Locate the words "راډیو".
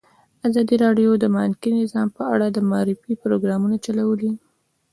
0.85-1.11